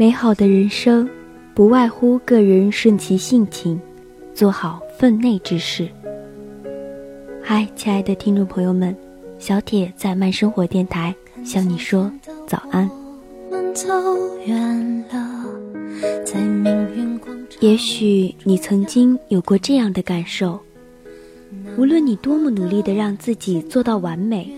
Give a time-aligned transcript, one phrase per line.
[0.00, 1.06] 美好的人生，
[1.52, 3.78] 不外乎个人顺其性情，
[4.32, 5.86] 做好分内之事。
[7.42, 8.96] 嗨，亲爱的听众朋友们，
[9.38, 12.10] 小铁在慢生活电台向你说
[12.46, 12.90] 早安。
[17.60, 20.58] 也许你曾经有过这样的感受：
[21.76, 24.50] 无论你多么努力的让自己做到完美，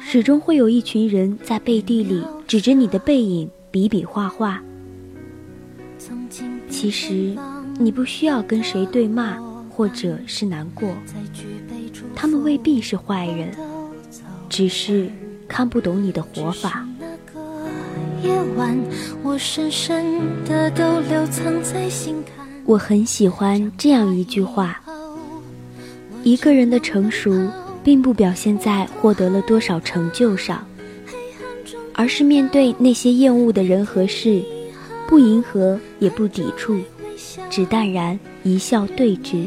[0.00, 3.48] 始终会有一群人在背地里指着你的背影。
[3.74, 4.62] 比比划划，
[6.70, 7.36] 其实
[7.76, 9.36] 你不需要跟谁对骂，
[9.68, 10.88] 或者是难过。
[12.14, 13.52] 他们未必是坏人，
[14.48, 15.10] 只是
[15.48, 16.86] 看不懂你的活法。
[22.64, 24.80] 我很喜欢这样一句话：
[26.22, 27.50] 一个人的成熟，
[27.82, 30.64] 并不表现在获得了多少成就上。
[31.94, 34.42] 而是面对那些厌恶的人和事，
[35.08, 36.76] 不迎合也不抵触，
[37.48, 39.46] 只淡然一笑对之。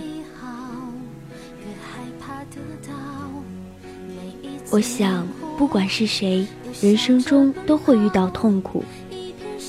[4.69, 6.47] 我想，不管是谁，
[6.81, 8.83] 人生中都会遇到痛苦。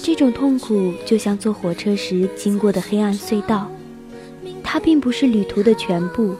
[0.02, 3.70] 这种痛苦就像坐火车时经过的黑暗隧道，
[4.62, 6.34] 它并不是旅途的全部。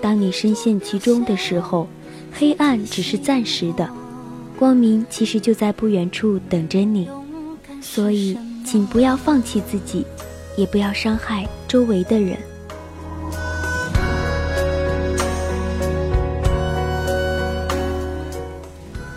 [0.00, 1.88] 当你深陷其中的时候，
[2.32, 3.88] 黑暗只是暂时的。
[4.62, 7.08] 光明其实就在不远处等着你，
[7.80, 10.06] 所以请不要放弃自己，
[10.56, 12.38] 也不要伤害周围的人。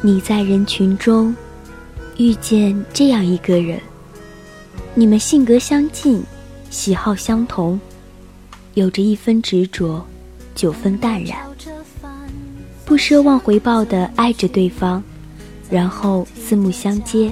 [0.02, 1.36] 你在人群中
[2.18, 3.80] 遇见这样一个人，
[4.96, 6.24] 你们性格相近，
[6.72, 7.80] 喜好相同，
[8.74, 10.04] 有着一分执着，
[10.56, 11.38] 九分淡然，
[12.84, 15.04] 不奢望回报的爱着对方。
[15.70, 17.31] 然后四目相接，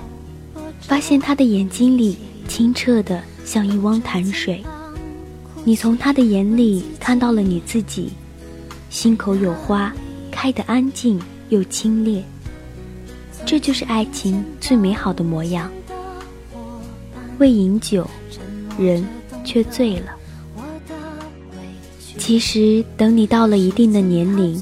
[0.82, 2.18] 发现他的眼睛里
[2.48, 4.64] 清澈的像一汪潭水，
[5.64, 8.10] 你从他的眼里看到了你自己，
[8.90, 9.94] 心口有花，
[10.32, 12.22] 开得安静又清冽。
[13.46, 15.70] 这就是爱情最美好的模样。
[17.40, 18.10] 为饮酒，
[18.78, 19.06] 人
[19.44, 20.12] 却醉了。
[22.18, 24.62] 其实等你到了一定的年龄，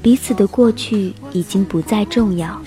[0.00, 2.60] 彼此的过去已经不再重要。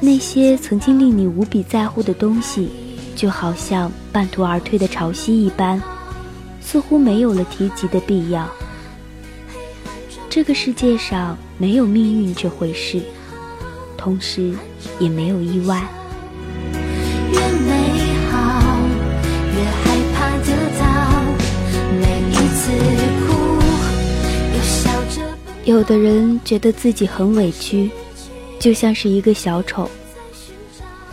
[0.00, 2.70] 那些曾经令你无比在乎的东西，
[3.16, 5.82] 就好像半途而退的潮汐一般，
[6.60, 8.48] 似乎没有了提及的必要。
[10.30, 13.02] 这个世界上没有命运这回事，
[13.96, 14.52] 同时
[15.00, 15.82] 也没有意外。
[25.64, 27.90] 有的人觉得自己很委屈。
[28.58, 29.88] 就像是一个小丑，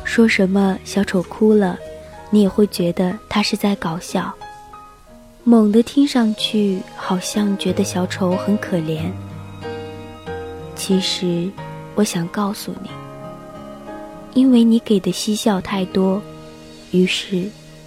[0.03, 1.77] 说什么小丑哭了，
[2.29, 4.33] 你也会觉得他是在搞笑。
[5.43, 9.11] 猛地听上去好像觉得小丑很可怜。
[10.75, 11.49] 其实，
[11.93, 12.89] 我想告诉你，
[14.33, 16.19] 因为你给的嬉笑太多，
[16.91, 17.43] 于是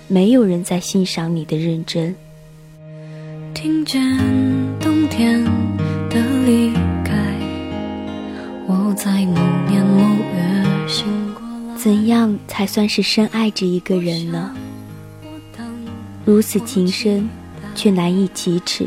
[0.06, 2.14] 没有人在欣赏你的认真。
[3.54, 4.00] 听见
[4.78, 5.44] 冬天
[6.08, 6.72] 的离，
[8.70, 9.26] 我在
[11.74, 14.54] 怎样才算是深爱着一个人呢？
[16.26, 17.26] 如此情深，
[17.74, 18.86] 却难以启齿。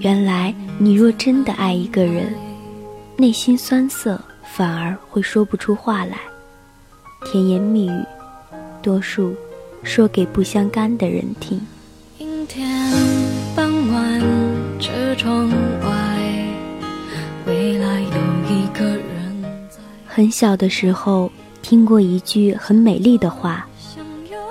[0.00, 2.34] 原来，你若真的爱一个人，
[3.16, 6.18] 内心酸涩，反而会说不出话来。
[7.24, 8.04] 甜言蜜语，
[8.82, 9.34] 多数
[9.82, 11.58] 说给不相干的人听。
[12.46, 12.92] 天
[13.56, 14.20] 傍晚，
[15.16, 15.50] 窗
[20.18, 21.30] 很小的时候，
[21.62, 23.64] 听过一句很美丽的话：“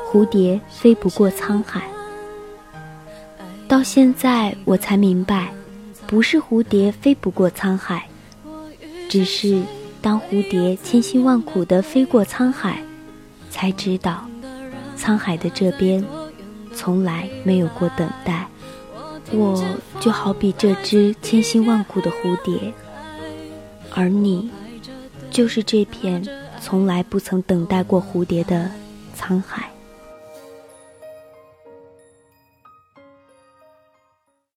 [0.10, 1.82] 蝴蝶飞不过沧海。”
[3.68, 5.52] 到现在我才明白，
[6.08, 8.08] 不是蝴蝶飞不过沧海，
[9.10, 9.62] 只是
[10.02, 12.82] 当蝴蝶千辛万苦地飞过沧海，
[13.50, 14.26] 才知道，
[14.98, 16.02] 沧海的这边，
[16.74, 18.48] 从来没有过等待。
[19.34, 19.62] 我
[20.00, 22.74] 就好比这只千辛万苦的蝴蝶，
[23.94, 24.50] 而你。
[25.32, 26.26] 就是这片
[26.62, 28.70] 从来不曾等待过蝴蝶的
[29.18, 29.77] 沧海。